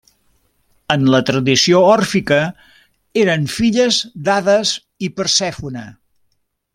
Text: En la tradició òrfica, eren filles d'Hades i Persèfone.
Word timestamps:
En 0.93 1.03
la 1.15 1.19
tradició 1.29 1.81
òrfica, 1.89 2.39
eren 3.27 3.45
filles 3.59 4.01
d'Hades 4.29 4.73
i 5.09 5.15
Persèfone. 5.21 5.85